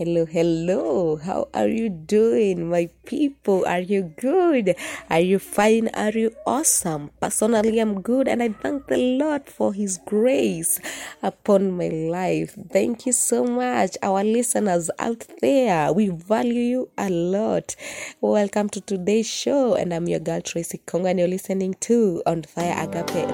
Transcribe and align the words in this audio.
Hello, 0.00 0.24
hello. 0.24 1.16
How 1.16 1.48
are 1.52 1.68
you 1.68 1.90
doing, 1.90 2.70
my 2.70 2.88
people? 3.04 3.66
Are 3.66 3.80
you 3.80 4.14
good? 4.16 4.74
Are 5.10 5.20
you 5.20 5.38
fine? 5.38 5.90
Are 5.92 6.08
you 6.08 6.32
awesome? 6.46 7.10
Personally, 7.20 7.78
I'm 7.78 8.00
good, 8.00 8.26
and 8.26 8.42
I 8.42 8.48
thank 8.48 8.86
the 8.86 8.96
Lord 8.96 9.44
for 9.44 9.74
His 9.74 9.98
grace 10.06 10.80
upon 11.22 11.72
my 11.76 11.88
life. 11.88 12.56
Thank 12.72 13.04
you 13.04 13.12
so 13.12 13.44
much, 13.44 13.98
our 14.02 14.24
listeners 14.24 14.90
out 14.98 15.26
there. 15.42 15.92
We 15.92 16.08
value 16.08 16.62
you 16.62 16.88
a 16.96 17.10
lot. 17.10 17.76
Welcome 18.22 18.70
to 18.70 18.80
today's 18.80 19.28
show, 19.28 19.74
and 19.74 19.92
I'm 19.92 20.08
your 20.08 20.20
girl 20.20 20.40
Tracy 20.40 20.80
Konga, 20.86 21.10
and 21.10 21.18
you're 21.18 21.28
listening 21.28 21.74
to 21.80 22.22
On 22.24 22.42
Fire 22.44 22.72
Agape. 22.88 23.28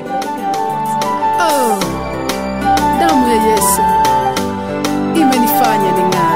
Oh, 1.39 1.79
damu 2.99 3.29
ya 3.31 3.55
Yesu 3.55 3.83
imenifanya 5.15 5.93
ning'are. 5.97 6.36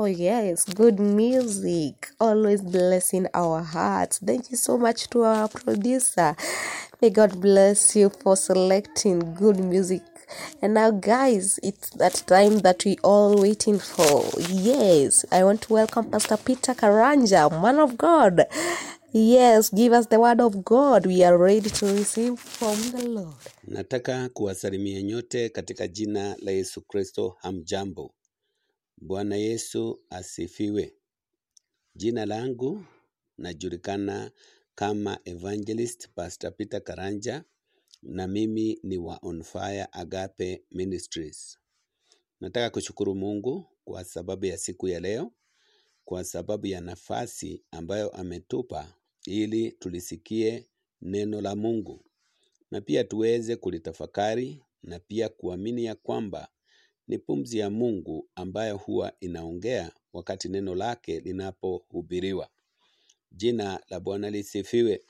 Oh, 0.00 0.04
yes, 0.04 0.64
good 0.64 1.00
music. 1.00 2.10
Always 2.20 2.62
blessing 2.62 3.26
our 3.34 3.62
hearts. 3.62 4.18
Thank 4.24 4.48
you 4.52 4.56
so 4.56 4.78
much 4.78 5.10
to 5.10 5.22
our 5.24 5.48
producer. 5.48 6.36
May 7.02 7.10
God 7.10 7.40
bless 7.40 7.96
you 7.96 8.08
for 8.08 8.36
selecting 8.36 9.34
good 9.34 9.58
music. 9.58 10.02
And 10.62 10.74
now, 10.74 10.92
guys, 10.92 11.58
it's 11.64 11.90
that 11.98 12.22
time 12.28 12.58
that 12.60 12.84
we 12.84 12.96
all 13.02 13.40
waiting 13.40 13.80
for. 13.80 14.22
Yes, 14.48 15.24
I 15.32 15.42
want 15.42 15.62
to 15.62 15.72
welcome 15.72 16.10
Pastor 16.12 16.36
Peter 16.36 16.74
Karanja, 16.74 17.50
man 17.60 17.80
of 17.80 17.98
God. 17.98 18.44
Yes, 19.12 19.70
give 19.70 19.92
us 19.92 20.06
the 20.06 20.20
word 20.20 20.40
of 20.40 20.64
God. 20.64 21.06
We 21.06 21.24
are 21.24 21.36
ready 21.36 21.70
to 21.70 21.86
receive 21.86 22.38
from 22.38 22.76
the 22.92 23.08
Lord. 23.08 23.34
Nataka 23.68 24.28
kuwasalimia 24.28 25.02
nyote 25.02 25.48
katika 25.48 25.88
jina 25.88 26.36
la 26.42 26.50
Yesu 26.52 26.80
Kristo. 26.80 27.36
Hamjambo. 27.40 28.14
Bwana 29.00 29.36
Yesu 29.36 30.00
asifiwe. 30.10 30.94
Jina 31.94 32.26
langu 32.26 32.84
najulikana 33.38 34.30
kama 34.74 35.20
Evangelist 35.24 36.08
Pastor 36.14 36.56
Peter 36.56 36.84
Karanja 36.84 37.44
na 38.02 38.26
mimi 38.26 38.78
ni 38.82 38.98
wa 38.98 39.18
On 39.22 39.42
Fire 39.42 39.86
Agape 39.92 40.64
Ministries. 40.70 41.58
Nataka 42.40 42.70
kushukuru 42.70 43.14
Mungu 43.14 43.66
kwa 43.84 44.04
sababu 44.04 44.46
ya 44.46 44.58
siku 44.58 44.88
ya 44.88 45.00
leo, 45.00 45.32
kwa 46.04 46.24
sababu 46.24 46.66
ya 46.66 46.80
nafasi 46.80 47.64
ambayo 47.70 48.10
ametupa 48.10 48.94
ili 49.26 49.72
tulisikie 49.72 50.68
neno 51.02 51.40
la 51.40 51.56
Mungu 51.56 52.04
na 52.70 52.80
pia 52.80 53.04
tuweze 53.04 53.56
kulitafakari 53.56 54.62
na 54.82 54.98
pia 54.98 55.28
kuamini 55.28 55.84
ya 55.84 55.94
kwamba 55.94 56.48
ni 57.08 57.18
pumzi 57.18 57.58
ya 57.58 57.70
Mungu 57.70 58.28
ambayo 58.34 58.76
huwa 58.76 59.12
inaongea 59.20 59.92
wakati 60.12 60.48
neno 60.48 60.74
lake 60.74 61.20
linapohubiriwa. 61.20 62.48
Jina 63.32 63.80
la 63.88 64.00
Bwana 64.00 64.30
lisifiwe. 64.30 65.02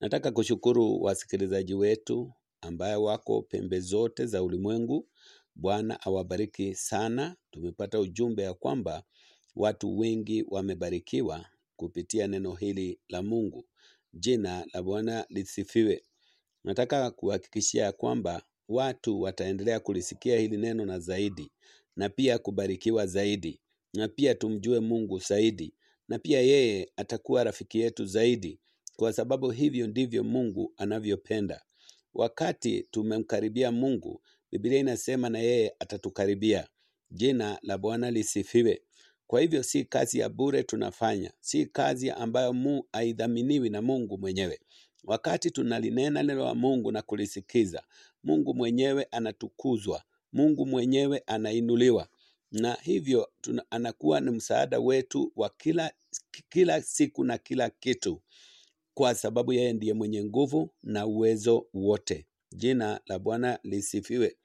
Nataka 0.00 0.30
kushukuru 0.32 1.02
wasikilizaji 1.02 1.74
wetu 1.74 2.32
ambayo 2.60 3.02
wako 3.02 3.42
pembe 3.42 3.80
zote 3.80 4.26
za 4.26 4.42
ulimwengu. 4.42 5.08
Bwana 5.54 6.00
awabariki 6.02 6.74
sana. 6.74 7.36
Tumepata 7.50 8.00
ujumbe 8.00 8.42
ya 8.42 8.54
kwamba 8.54 9.02
watu 9.56 9.98
wengi 9.98 10.44
wamebarikiwa 10.48 11.46
kupitia 11.76 12.26
neno 12.26 12.54
hili 12.54 13.00
la 13.08 13.22
Mungu. 13.22 13.64
Jina 14.14 14.66
la 14.72 14.82
Bwana 14.82 15.26
lisifiwe. 15.28 16.02
Nataka 16.64 17.10
kuhakikishia 17.10 17.92
kwamba 17.92 18.42
watu 18.68 19.20
wataendelea 19.20 19.80
kulisikia 19.80 20.38
hili 20.38 20.56
neno 20.56 20.86
na 20.86 20.98
zaidi, 20.98 21.50
na 21.96 22.08
pia 22.08 22.38
kubarikiwa 22.38 23.06
zaidi, 23.06 23.60
na 23.94 24.08
pia 24.08 24.34
tumjue 24.34 24.80
Mungu 24.80 25.18
zaidi, 25.18 25.74
na 26.08 26.18
pia 26.18 26.40
yeye 26.40 26.92
atakuwa 26.96 27.44
rafiki 27.44 27.80
yetu 27.80 28.04
zaidi, 28.06 28.58
kwa 28.96 29.12
sababu 29.12 29.50
hivyo 29.50 29.86
ndivyo 29.86 30.24
Mungu 30.24 30.72
anavyopenda. 30.76 31.62
Wakati 32.14 32.82
tumemkaribia 32.90 33.72
Mungu, 33.72 34.22
Biblia 34.52 34.78
inasema 34.78 35.28
na 35.28 35.38
yeye 35.38 35.74
atatukaribia. 35.78 36.68
Jina 37.10 37.58
la 37.62 37.78
Bwana 37.78 38.10
lisifiwe. 38.10 38.82
Kwa 39.26 39.40
hivyo 39.40 39.62
si 39.62 39.84
kazi 39.84 40.18
ya 40.18 40.28
bure 40.28 40.62
tunafanya, 40.62 41.32
si 41.40 41.66
kazi 41.66 42.10
ambayo 42.10 42.52
mu 42.52 42.84
haidhaminiwi 42.92 43.70
na 43.70 43.82
Mungu 43.82 44.18
mwenyewe. 44.18 44.60
Wakati 45.04 45.50
tunalinena 45.50 46.22
neno 46.22 46.44
la 46.44 46.54
Mungu 46.54 46.92
na 46.92 47.02
kulisikiza, 47.02 47.82
Mungu 48.28 48.54
mwenyewe 48.54 49.04
anatukuzwa, 49.10 50.02
Mungu 50.32 50.66
mwenyewe 50.66 51.22
anainuliwa, 51.26 52.08
na 52.52 52.74
hivyo 52.82 53.28
tuna, 53.40 53.64
anakuwa 53.70 54.20
ni 54.20 54.30
msaada 54.30 54.78
wetu 54.80 55.32
wa 55.36 55.48
kila, 55.50 55.92
kila 56.48 56.82
siku 56.82 57.24
na 57.24 57.38
kila 57.38 57.70
kitu, 57.70 58.22
kwa 58.94 59.14
sababu 59.14 59.52
yeye 59.52 59.72
ndiye 59.72 59.92
mwenye 59.94 60.24
nguvu 60.24 60.70
na 60.82 61.06
uwezo 61.06 61.66
wote. 61.74 62.26
Jina 62.52 63.00
la 63.06 63.18
Bwana 63.18 63.58
lisifiwe. 63.62 64.36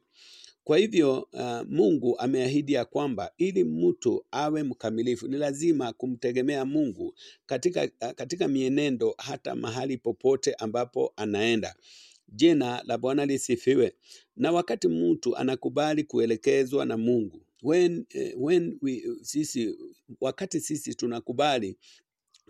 Kwa 0.71 0.77
hivyo 0.77 1.27
uh, 1.33 1.61
Mungu 1.69 2.19
ameahidi 2.19 2.73
ya 2.73 2.85
kwamba 2.85 3.31
ili 3.37 3.63
mtu 3.63 4.25
awe 4.31 4.63
mkamilifu 4.63 5.27
ni 5.27 5.37
lazima 5.37 5.93
kumtegemea 5.93 6.65
Mungu 6.65 7.15
katika, 7.45 7.83
uh, 7.83 8.11
katika 8.11 8.47
mienendo 8.47 9.15
hata 9.17 9.55
mahali 9.55 9.97
popote 9.97 10.53
ambapo 10.53 11.13
anaenda. 11.15 11.75
Jina 12.27 12.83
la 12.85 12.97
Bwana 12.97 13.25
lisifiwe. 13.25 13.93
Na 14.35 14.51
wakati 14.51 14.87
mtu 14.87 15.37
anakubali 15.37 16.03
kuelekezwa 16.03 16.85
na 16.85 16.97
Mungu 16.97 17.41
when, 17.63 18.05
eh, 18.09 18.33
when 18.37 18.77
we, 18.81 19.03
sisi, 19.21 19.75
wakati 20.21 20.59
sisi 20.59 20.95
tunakubali 20.95 21.77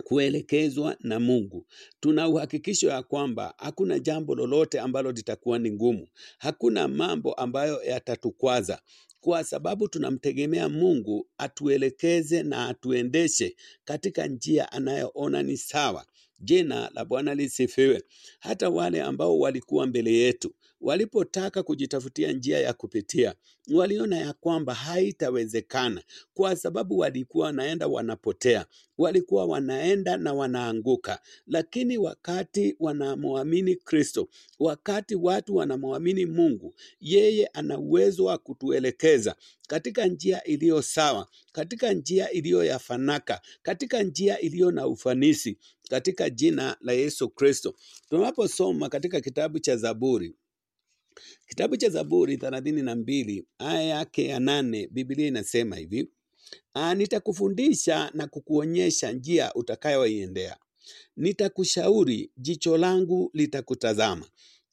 kuelekezwa 0.04 0.96
na 1.00 1.20
Mungu. 1.20 1.66
Tuna 2.00 2.28
uhakikisho 2.30 2.88
ya 2.88 3.04
kwamba 3.04 3.54
hakuna 3.58 4.00
jambo 4.00 4.36
lolote 4.36 4.80
ambalo 4.80 5.12
litakuwa 5.12 5.60
ni 5.60 5.72
ngumu, 5.72 6.08
hakuna 6.38 6.88
mambo 6.88 7.34
ambayo 7.34 7.84
yatatukwaza, 7.84 8.82
kwa 9.20 9.44
sababu 9.44 9.88
tunamtegemea 9.88 10.70
Mungu 10.70 11.28
atuelekeze 11.38 12.44
na 12.44 12.68
atuendeshe 12.70 13.56
katika 13.86 14.28
njia 14.28 14.72
anayoona 14.72 15.44
ni 15.44 15.58
sawa. 15.58 16.06
Jina 16.40 16.90
la 16.94 17.06
Bwana 17.06 17.36
lisifiwe. 17.36 18.04
Hata 18.40 18.70
wale 18.70 19.02
ambao 19.02 19.40
walikuwa 19.40 19.88
mbele 19.88 20.14
yetu 20.14 20.54
walipotaka 20.82 21.64
kujitafutia 21.64 22.32
njia 22.32 22.60
ya 22.60 22.74
kupitia, 22.74 23.36
waliona 23.74 24.18
ya 24.18 24.34
kwamba 24.34 24.74
haitawezekana, 24.74 26.04
kwa 26.34 26.56
sababu 26.56 26.98
walikuwa 26.98 27.46
wanaenda 27.46 27.88
wanapotea 27.88 28.66
walikuwa 28.98 29.46
wanaenda 29.46 30.18
na 30.18 30.34
wanaanguka, 30.34 31.20
lakini 31.48 31.98
wakati 31.98 32.76
wanamwamini 32.80 33.76
Kristo, 33.76 34.30
wakati 34.60 35.16
watu 35.16 35.56
wanamwamini 35.56 36.26
Mungu, 36.26 36.76
yeye 37.00 37.48
ana 37.48 37.80
uwezo 37.80 38.26
wa 38.26 38.38
kutuelekeza 38.38 39.36
katika 39.68 40.06
njia 40.08 40.44
iliyo 40.44 40.82
sawa, 40.82 41.28
katika 41.52 41.94
njia 41.94 42.32
iliyo 42.32 42.64
ya 42.64 42.80
fanaka, 42.80 43.42
katika 43.64 44.04
njia 44.04 44.40
iliyo 44.40 44.72
na 44.72 44.88
ufanisi, 44.88 45.58
katika 45.90 46.30
jina 46.30 46.78
la 46.82 46.94
Yesu 46.94 47.30
Kristo. 47.30 47.76
Tunaposoma 48.10 48.90
katika 48.90 49.22
kitabu 49.22 49.60
cha 49.60 49.78
Zaburi, 49.78 50.36
kitabu 51.48 51.78
cha 51.78 51.90
Zaburi 51.90 52.38
thelathini 52.38 52.82
na 52.82 52.96
mbili 52.96 53.46
aya 53.60 53.82
yake 53.84 54.26
ya 54.26 54.40
nane, 54.40 54.88
Biblia 54.92 55.28
inasema 55.28 55.76
hivi 55.76 56.10
Ah, 56.74 56.96
nitakufundisha 56.96 58.12
na 58.14 58.28
kukuonyesha 58.28 59.12
njia 59.12 59.54
utakayoiendea. 59.54 60.58
Nitakushauri, 61.18 62.32
jicho 62.38 62.78
langu 62.78 63.30
litakutazama. 63.34 64.26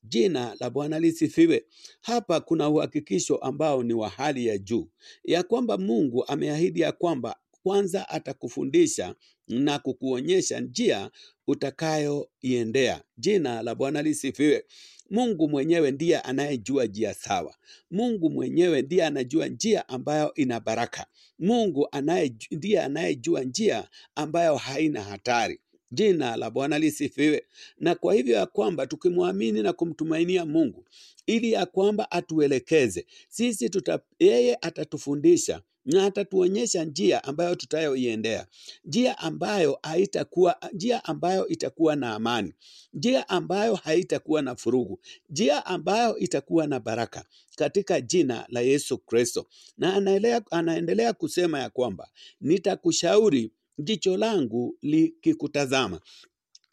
Jina 0.02 0.57
la 0.61 0.71
Bwana 0.71 0.99
lisifiwe. 1.00 1.64
Hapa 2.00 2.40
kuna 2.40 2.68
uhakikisho 2.68 3.37
ambao 3.37 3.83
ni 3.83 3.95
wa 3.95 4.09
hali 4.09 4.47
ya 4.47 4.59
juu 4.59 4.88
ya 5.25 5.42
kwamba 5.42 5.78
Mungu 5.78 6.25
ameahidi 6.26 6.80
ya 6.80 6.92
kwamba 6.92 7.37
kwanza 7.68 8.08
atakufundisha 8.08 9.14
na 9.48 9.78
kukuonyesha 9.78 10.60
njia 10.60 11.10
utakayoiendea. 11.46 13.02
Jina 13.18 13.62
la 13.62 13.75
Bwana 13.75 14.02
lisifiwe. 14.02 14.64
Mungu 15.10 15.48
mwenyewe 15.48 15.90
ndiye 15.90 16.18
anayejua 16.20 16.84
njia 16.87 17.14
sawa. 17.14 17.54
Mungu 17.90 18.30
mwenyewe 18.30 18.82
ndiye 18.82 19.04
anajua 19.04 19.46
njia 19.48 19.88
ambayo 19.88 20.34
ina 20.34 20.60
baraka. 20.60 21.06
Mungu 21.38 21.88
anaye, 21.92 22.34
ndiye 22.50 22.80
anayejua 22.82 23.44
njia 23.44 23.88
ambayo 24.14 24.56
haina 24.56 25.02
hatari. 25.02 25.60
Jina 25.92 26.37
la 26.37 26.50
Bwana 26.50 26.78
lisifiwe. 26.78 27.44
Na 27.78 27.94
kwa 27.94 28.14
hivyo 28.14 28.37
ya 28.37 28.46
kwamba 28.46 28.87
tukimwamini 28.87 29.62
na 29.62 29.72
kumtumainia 29.72 30.46
Mungu 30.46 30.84
ili 31.26 31.52
ya 31.52 31.66
kwamba 31.66 32.10
atuelekeze 32.10 33.06
sisi 33.28 33.70
tuta, 33.70 34.00
yeye 34.18 34.58
atatufundisha 34.60 35.62
na 35.88 36.04
atatuonyesha 36.04 36.85
njia 36.85 37.25
ambayo 37.25 37.54
tutayoiendea, 37.54 38.47
njia 38.85 39.18
ambayo 39.18 39.78
haitakuwa 39.83 40.57
njia 40.73 41.04
ambayo 41.04 41.49
itakuwa 41.49 41.97
na 41.97 42.14
amani, 42.14 42.54
njia 42.95 43.28
ambayo 43.28 43.75
haitakuwa 43.75 44.42
na 44.42 44.57
furugu, 44.57 45.00
njia 45.30 45.66
ambayo 45.66 46.18
itakuwa 46.18 46.66
na 46.66 46.80
baraka 46.80 47.25
katika 47.57 48.00
jina 48.00 48.47
la 48.49 48.61
Yesu 48.61 48.99
Kristo. 48.99 49.47
Na 49.78 49.95
anaelea, 49.95 50.42
anaendelea 50.50 51.12
kusema 51.12 51.59
ya 51.61 51.71
kwamba 51.71 52.09
nitakushauri 52.40 53.52
jicho 53.78 54.16
langu 54.16 54.76
likikutazama. 54.83 56.00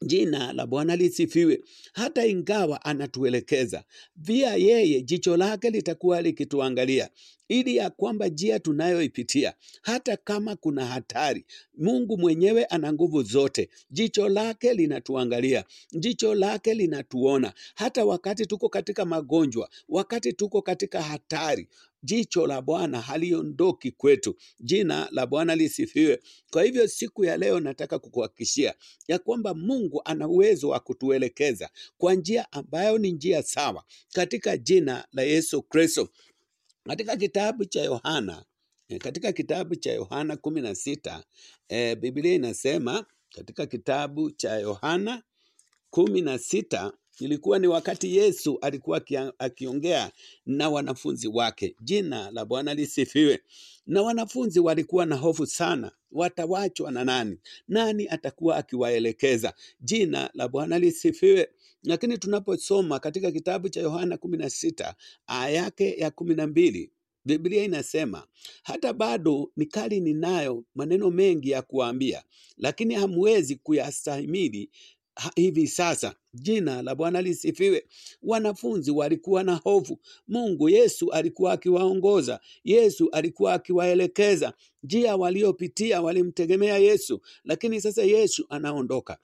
Jina 0.05 0.53
la 0.53 0.67
Bwana 0.67 0.95
lisifiwe. 0.95 1.61
Hata 1.93 2.25
ingawa 2.25 2.85
anatuelekeza 2.85 3.83
pia, 4.25 4.55
yeye 4.55 5.01
jicho 5.01 5.37
lake 5.37 5.69
litakuwa 5.69 6.21
likituangalia, 6.21 7.09
ili 7.49 7.75
ya 7.75 7.89
kwamba 7.89 8.27
njia 8.27 8.59
tunayoipitia, 8.59 9.53
hata 9.81 10.17
kama 10.17 10.55
kuna 10.55 10.85
hatari, 10.85 11.45
Mungu 11.77 12.17
mwenyewe 12.17 12.65
ana 12.65 12.93
nguvu 12.93 13.23
zote. 13.23 13.69
Jicho 13.91 14.29
lake 14.29 14.73
linatuangalia, 14.73 15.63
jicho 15.91 16.35
lake 16.35 16.73
linatuona, 16.73 17.53
hata 17.75 18.05
wakati 18.05 18.45
tuko 18.45 18.69
katika 18.69 19.05
magonjwa, 19.05 19.69
wakati 19.89 20.33
tuko 20.33 20.61
katika 20.61 21.01
hatari 21.01 21.67
jicho 22.05 22.47
la 22.47 22.61
Bwana 22.61 23.01
haliondoki 23.01 23.91
kwetu. 23.91 24.35
Jina 24.59 25.07
la 25.11 25.27
Bwana 25.27 25.55
lisifiwe. 25.55 26.19
Kwa 26.51 26.63
hivyo 26.63 26.87
siku 26.87 27.25
ya 27.25 27.37
leo 27.37 27.59
nataka 27.59 27.99
kukuhakikishia 27.99 28.73
ya 29.07 29.19
kwamba 29.19 29.53
Mungu 29.53 30.01
ana 30.05 30.27
uwezo 30.27 30.69
wa 30.69 30.79
kutuelekeza 30.79 31.69
kwa 31.97 32.13
njia 32.13 32.51
ambayo 32.51 32.97
ni 32.97 33.11
njia 33.11 33.43
sawa, 33.43 33.83
katika 34.13 34.57
jina 34.57 35.07
la 35.13 35.23
Yesu 35.23 35.61
Kristo. 35.61 36.09
Katika 36.83 37.17
kitabu 37.17 37.65
cha 37.65 37.81
Yohana 37.83 38.45
eh, 38.89 38.99
katika 38.99 39.31
kitabu 39.31 39.75
cha 39.75 39.93
Yohana 39.93 40.37
kumi 40.37 40.61
na 40.61 40.75
sita 40.75 41.23
e, 41.69 41.95
Biblia 41.95 42.33
inasema 42.33 43.05
katika 43.35 43.65
kitabu 43.65 44.31
cha 44.31 44.55
Yohana 44.59 45.23
kumi 45.89 46.21
na 46.21 46.37
sita 46.39 46.93
ilikuwa 47.19 47.59
ni 47.59 47.67
wakati 47.67 48.15
Yesu 48.17 48.57
alikuwa 48.61 49.01
akiongea 49.39 50.11
na 50.45 50.69
wanafunzi 50.69 51.27
wake. 51.27 51.75
Jina 51.81 52.31
la 52.31 52.45
Bwana 52.45 52.73
lisifiwe. 52.73 53.39
Na 53.87 54.01
wanafunzi 54.01 54.59
walikuwa 54.59 55.05
na 55.05 55.15
hofu 55.15 55.45
sana, 55.45 55.91
watawachwa 56.11 56.91
na 56.91 57.03
nani? 57.05 57.37
Nani 57.67 58.07
atakuwa 58.09 58.55
akiwaelekeza? 58.57 59.53
Jina 59.81 60.29
la 60.33 60.47
Bwana 60.47 60.79
lisifiwe. 60.79 61.49
Lakini 61.83 62.17
tunaposoma 62.17 62.99
katika 62.99 63.31
kitabu 63.31 63.69
cha 63.69 63.81
Yohana 63.81 64.17
kumi 64.17 64.37
na 64.37 64.49
sita 64.49 64.95
aya 65.27 65.49
yake 65.49 65.95
ya 65.97 66.11
kumi 66.11 66.35
na 66.35 66.47
mbili 66.47 66.91
Biblia 67.25 67.63
inasema 67.63 68.27
hata 68.63 68.93
bado 68.93 69.51
nikali 69.57 69.99
ninayo 69.99 70.63
maneno 70.75 71.11
mengi 71.11 71.49
ya 71.49 71.61
kuambia, 71.61 72.23
lakini 72.57 72.93
hamwezi 72.95 73.55
kuyastahimili 73.55 74.69
hivi 75.35 75.67
sasa. 75.67 76.15
Jina 76.33 76.81
la 76.81 76.95
Bwana 76.95 77.21
lisifiwe. 77.21 77.85
Wanafunzi 78.21 78.91
walikuwa 78.91 79.43
na 79.43 79.55
hofu. 79.55 79.99
Mungu 80.27 80.69
Yesu 80.69 81.11
alikuwa 81.11 81.53
akiwaongoza, 81.53 82.39
Yesu 82.63 83.09
alikuwa 83.11 83.53
akiwaelekeza 83.53 84.53
njia 84.83 85.15
waliopitia, 85.15 86.01
walimtegemea 86.01 86.77
Yesu, 86.77 87.21
lakini 87.43 87.81
sasa 87.81 88.03
Yesu 88.03 88.45
anaondoka. 88.49 89.17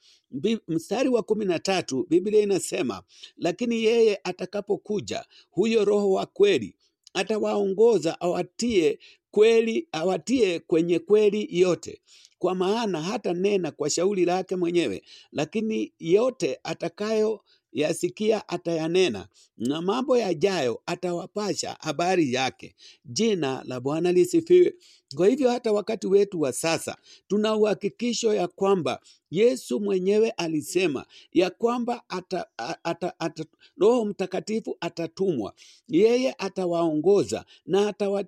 Mstari 0.68 1.10
wa 1.10 1.24
kumi 1.24 1.46
na 1.46 1.60
tatu 1.60 2.06
Biblia 2.10 2.42
inasema 2.42 3.04
lakini 3.38 3.84
yeye 3.84 4.20
atakapokuja, 4.24 5.26
huyo 5.50 5.86
Roho 5.86 6.12
wa 6.12 6.26
kweli 6.26 6.76
atawaongoza 7.14 8.22
awatie 8.22 9.00
kweli, 9.32 9.88
awatie 9.92 10.60
kwenye 10.60 11.00
kweli 11.00 11.48
yote, 11.60 12.02
kwa 12.40 12.56
maana 12.56 13.02
hata 13.02 13.34
nena 13.34 13.72
kwa 13.72 13.90
shauri 13.90 14.26
lake 14.26 14.56
mwenyewe, 14.56 15.04
lakini 15.32 15.94
yote 16.00 16.60
atakayo 16.64 17.42
yasikia 17.74 18.50
atayanena, 18.50 19.28
na 19.58 19.82
mambo 19.82 20.18
yajayo 20.18 20.82
atawapasha 20.86 21.78
habari 21.80 22.34
yake. 22.34 22.76
Jina 23.06 23.64
la 23.66 23.80
Bwana 23.80 24.12
lisifiwe. 24.12 24.74
Kwa 25.16 25.28
hivyo 25.28 25.50
hata 25.50 25.72
wakati 25.72 26.08
wetu 26.08 26.42
wa 26.42 26.54
sasa 26.54 26.98
tuna 27.28 27.56
uhakikisho 27.56 28.34
ya 28.34 28.48
kwamba 28.48 29.00
Yesu 29.32 29.80
mwenyewe 29.80 30.30
alisema 30.30 31.06
ya 31.34 31.50
kwamba 31.50 32.04
ata, 32.10 32.46
ata, 32.84 33.20
ata, 33.20 33.46
Roho 33.78 34.06
Mtakatifu 34.06 34.78
atatumwa, 34.82 35.54
yeye 35.88 36.36
atawaongoza 36.38 37.46
na 37.66 37.88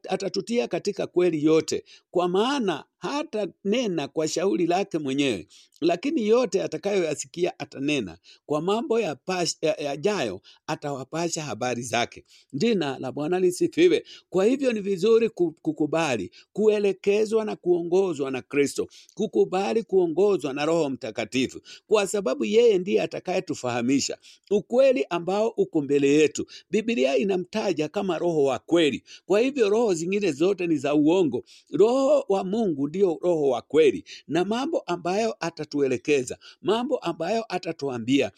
atatutia 0.09 0.67
katika 0.67 1.07
kweli 1.07 1.43
yote, 1.43 1.83
kwa 2.11 2.27
maana 2.29 2.83
hata 2.97 3.47
nena 3.65 4.07
kwa 4.07 4.27
shauri 4.27 4.67
lake 4.67 4.97
mwenyewe, 4.97 5.47
lakini 5.81 6.27
yote 6.27 6.63
atakayoyasikia 6.63 7.59
atanena, 7.59 8.17
kwa 8.45 8.61
mambo 8.61 8.99
ya 8.99 9.13
pas- 9.15 9.57
ya- 9.61 9.75
yajayo 9.75 10.41
atawapasha 10.67 11.43
habari 11.43 11.81
zake. 11.81 12.23
Jina 12.53 12.99
la 12.99 13.11
Bwana 13.11 13.39
lisifiwe. 13.39 14.03
Kwa 14.29 14.45
hivyo 14.45 14.73
ni 14.73 14.79
vizuri 14.81 15.29
kukubali 15.29 15.53
kukubali 15.61 16.31
kuelekezwa 16.73 17.45
na 17.45 17.55
kuongozwa 17.55 18.31
na 18.31 18.41
Kristo, 18.41 18.87
kukubali 19.13 19.83
kuongozwa 19.83 20.53
na 20.53 20.65
Roho 20.65 20.89
Mtakatifu, 20.89 21.61
kwa 21.87 22.07
sababu 22.07 22.45
yeye 22.45 22.77
ndiye 22.77 23.01
atakayetufahamisha 23.01 24.17
ukweli 24.51 25.05
ambao 25.09 25.47
uko 25.49 25.81
mbele 25.81 26.07
yetu. 26.09 26.45
Biblia 26.71 27.17
inamtaja 27.17 27.87
kama 27.89 28.17
Roho 28.17 28.43
wa 28.43 28.59
kweli. 28.59 29.03
Kwa 29.25 29.39
hivyo 29.39 29.69
roho 29.69 29.93
zingine 29.93 30.31
zote 30.31 30.67
ni 30.67 30.77
za 30.77 30.95
uongo. 30.95 31.43
Roho 31.71 32.25
wa 32.29 32.43
Mungu 32.43 32.87
ndio 32.87 33.19
Roho 33.21 33.49
wa 33.49 33.61
kweli, 33.61 34.03
na 34.27 34.45
mambo 34.45 34.79
ambayo 34.79 35.35
atatuelekeza, 35.39 36.37
mambo 36.61 36.97
ambayo 36.97 37.45
atatuambia 37.49 38.31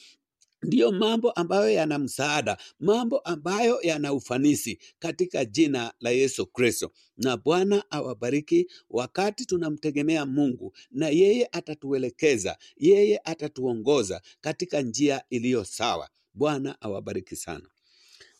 ndiyo 0.63 0.91
mambo 0.91 1.31
ambayo 1.31 1.69
yana 1.69 1.99
msaada, 1.99 2.57
mambo 2.79 3.19
ambayo 3.19 3.79
yana 3.81 4.13
ufanisi 4.13 4.79
katika 4.99 5.45
jina 5.45 5.93
la 5.99 6.09
Yesu 6.09 6.45
Kristo. 6.47 6.91
Na 7.17 7.37
Bwana 7.37 7.83
awabariki 7.91 8.67
wakati 8.89 9.45
tunamtegemea 9.45 10.25
Mungu, 10.25 10.75
na 10.91 11.09
yeye 11.09 11.49
atatuelekeza, 11.51 12.57
yeye 12.77 13.19
atatuongoza 13.23 14.21
katika 14.41 14.81
njia 14.81 15.23
iliyo 15.29 15.63
sawa. 15.65 16.09
Bwana 16.33 16.81
awabariki 16.81 17.35
sana. 17.35 17.69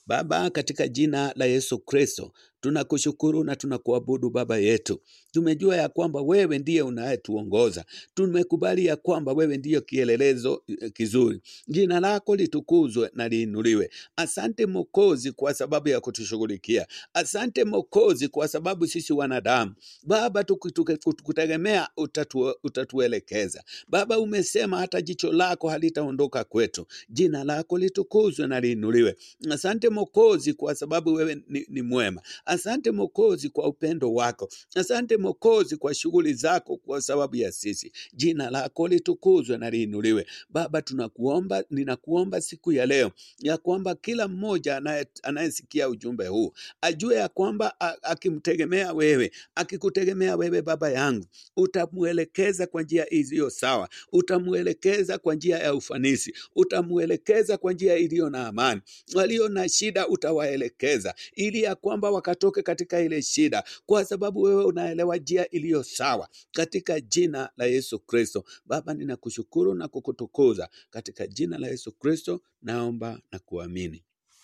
Baba, 0.08 0.50
katika 0.50 0.88
jina 0.88 1.34
la 1.36 1.46
Yesu 1.46 1.80
Kristo, 1.80 2.34
tunakushukuru 2.66 3.44
na 3.44 3.56
tunakuabudu 3.56 4.30
Baba 4.30 4.58
yetu. 4.58 5.02
Tumejua 5.32 5.76
ya 5.76 5.90
kwamba 5.90 6.22
wewe 6.22 6.60
ndiye 6.60 6.82
unayetuongoza. 6.82 7.86
Tumekubali 8.14 8.86
ya 8.86 8.96
kwamba 8.96 9.34
wewe 9.34 9.58
ndiyo 9.58 9.82
kielelezo 9.82 10.64
eh, 10.68 10.92
kizuri. 10.94 11.42
Jina 11.68 12.00
lako 12.00 12.36
litukuzwe 12.36 13.12
na 13.14 13.28
liinuliwe. 13.28 13.90
Asante 14.16 14.66
Mokozi 14.66 15.32
kwa 15.32 15.54
sababu 15.54 15.90
ya 15.90 16.00
kutushughulikia. 16.02 16.88
Asante 17.14 17.64
Mokozi 17.64 18.28
kwa 18.28 18.48
sababu 18.48 18.88
sisi 18.88 19.14
wanadamu 19.14 19.74
Baba 20.04 20.44
tukutegemea 20.44 21.88
utatu, 21.98 22.56
utatuelekeza. 22.64 23.64
Baba 23.88 24.20
umesema 24.20 24.78
hata 24.78 25.02
jicho 25.02 25.32
lako 25.32 25.70
halitaondoka 25.70 26.44
kwetu. 26.44 26.86
Jina 27.10 27.44
lako 27.44 27.78
litukuzwe 27.78 28.48
na 28.48 28.60
liinuliwe. 28.60 29.16
Asante 29.52 29.90
Mokozi 29.90 30.54
kwa 30.54 30.76
sababu 30.76 31.14
wewe 31.14 31.36
ni, 31.48 31.66
ni 31.70 31.82
mwema. 31.82 32.22
Asante 32.56 32.92
Mokozi 32.92 33.50
kwa 33.50 33.68
upendo 33.68 34.14
wako. 34.14 34.50
Asante 34.76 35.18
Mokozi 35.18 35.78
kwa 35.78 35.94
shughuli 35.94 36.34
zako 36.34 36.78
kwa 36.78 37.02
sababu 37.02 37.36
ya 37.36 37.52
sisi. 37.52 37.92
Jina 38.14 38.50
lako 38.50 38.88
litukuzwe 38.88 39.58
na 39.58 39.70
liinuliwe. 39.70 40.26
Baba, 40.50 40.82
tunakuomba, 40.82 41.64
ninakuomba 41.70 42.42
siku 42.42 42.72
ya 42.72 42.86
leo 42.86 43.12
ya 43.40 43.58
kwamba 43.58 43.96
kila 43.96 44.28
mmoja 44.28 44.78
anaye- 44.78 45.08
anayesikia 45.24 45.90
ujumbe 45.90 46.28
huu 46.28 46.52
ajue 46.82 47.16
ya 47.16 47.28
kwamba 47.28 47.80
akimtegemea 48.04 48.94
wewe, 48.94 49.32
akikutegemea 49.56 50.36
wewe 50.36 50.62
Baba 50.62 50.90
yangu, 50.92 51.26
utamwelekeza 51.58 52.68
kwa 52.68 52.84
njia 52.84 53.10
iliyo 53.10 53.50
sawa, 53.50 53.90
utamwelekeza 54.12 55.18
kwa 55.18 55.36
njia 55.36 55.58
ya 55.58 55.74
ufanisi, 55.74 56.34
utamwelekeza 56.56 57.58
kwa 57.58 57.74
njia 57.74 57.98
iliyo 57.98 58.30
na 58.30 58.48
amani. 58.48 58.82
Walio 59.16 59.50
na 59.50 59.70
shida 59.70 60.08
utawaelekeza, 60.08 61.16
ili 61.36 61.62
ya 61.64 61.76
kwamba 61.76 62.12
wakatoke 62.46 62.62
katika 62.64 63.00
ile 63.02 63.22
shida, 63.22 63.64
kwa 63.86 64.06
sababu 64.06 64.42
wewe 64.42 64.64
unaelewa 64.66 65.18
njia 65.18 65.50
iliyo 65.50 65.84
sawa, 65.84 66.30
katika 66.52 67.02
jina 67.02 67.50
la 67.58 67.66
Yesu 67.66 68.00
Kristo. 68.00 68.44
Baba, 68.66 68.94
ninakushukuru 68.94 69.74
na 69.74 69.88
kukutukuza 69.88 70.70
katika 70.90 71.28
jina 71.28 71.58
la 71.58 71.68
Yesu 71.68 71.92
Kristo, 71.92 72.42
naomba 72.62 73.22
na 73.32 73.40
kuamini, 73.40 74.04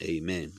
amen. 0.10 0.51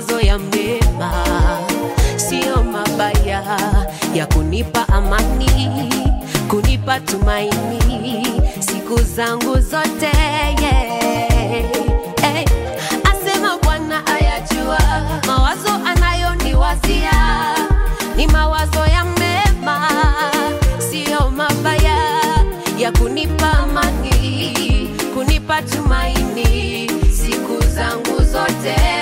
Mawazo 0.00 0.20
ya 0.20 0.38
mema, 0.38 1.12
sio 2.16 2.64
mabaya, 2.64 3.42
ya 4.14 4.26
kunipa 4.26 4.88
amani, 4.88 5.92
kunipa 6.48 7.00
tumaini 7.00 8.26
siku 8.60 9.00
zangu 9.02 9.60
zote. 9.60 10.10
Yeah. 10.62 11.64
Hey. 12.22 12.44
Asema 13.12 13.58
Bwana 13.62 14.06
ayajua 14.06 14.78
mawazo 15.26 15.70
anayoniwazia 15.86 17.12
ni 18.16 18.26
mawazo 18.26 18.86
ya 18.86 19.04
mema, 19.04 19.88
sio 20.78 21.30
mabaya, 21.30 21.96
ya 22.78 22.92
kunipa 22.92 23.52
amani, 23.58 24.88
kunipa 25.14 25.62
tumaini 25.62 26.90
siku 27.12 27.62
zangu 27.74 28.22
zote. 28.24 28.99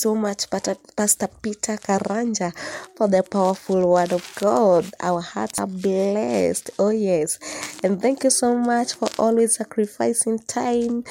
So 0.00 0.14
much, 0.14 0.46
uh, 0.52 0.74
Pastor 0.96 1.28
Peter 1.42 1.76
Karanja, 1.78 2.52
for 2.96 3.08
the 3.08 3.22
powerful 3.22 3.90
word 3.92 4.12
of 4.12 4.24
God. 4.36 4.86
Our 5.00 5.20
hearts 5.22 5.58
are 5.60 5.66
blessed. 5.68 6.70
Oh, 6.78 6.90
yes. 6.90 7.38
And 7.84 8.02
thank 8.02 8.24
you 8.24 8.30
so 8.30 8.56
much 8.56 8.94
for 8.94 9.08
always 9.18 9.56
sacrificing 9.56 10.40
time 10.40 11.04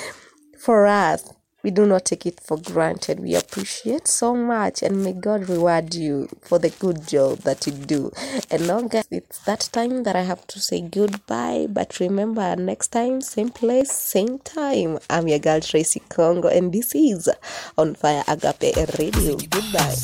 for 0.58 0.88
us. 0.88 1.35
We 1.66 1.72
do 1.72 1.88
not 1.88 2.06
take 2.06 2.28
it 2.28 2.40
for 2.40 2.60
granted. 2.60 3.20
We 3.20 3.34
appreciate 3.34 4.08
so 4.08 4.36
much, 4.36 4.84
and 4.84 5.04
may 5.04 5.14
God 5.14 5.50
reward 5.50 5.96
you 5.96 6.30
for 6.44 6.60
the 6.60 6.70
good 6.70 7.08
job 7.08 7.40
that 7.40 7.66
you 7.66 7.74
do. 7.74 8.12
And 8.52 8.68
now, 8.68 8.82
guys, 8.82 9.08
it's 9.10 9.40
that 9.46 9.62
time 9.72 10.04
that 10.04 10.16
I 10.16 10.22
have 10.22 10.46
to 10.46 10.60
say 10.60 10.82
goodbye. 10.82 11.66
But 11.68 12.00
remember, 12.00 12.56
next 12.56 12.90
time, 12.90 13.20
same 13.22 13.50
place, 13.50 13.92
same 13.92 14.38
time. 14.38 15.00
I'm 15.10 15.28
your 15.28 15.40
girl 15.40 15.60
Tracy 15.60 16.04
Congo, 16.08 16.50
and 16.50 16.72
this 16.72 16.94
is 16.94 17.28
On 17.80 17.96
Fire 17.96 18.24
Agape 18.28 18.76
Radio. 19.00 19.36
Goodbye. 19.50 19.96